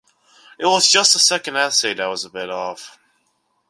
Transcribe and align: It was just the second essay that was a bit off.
It 0.57 0.65
was 0.65 0.89
just 0.89 1.13
the 1.13 1.19
second 1.19 1.57
essay 1.57 1.93
that 1.93 2.07
was 2.07 2.25
a 2.25 2.31
bit 2.31 2.49
off. 2.49 2.97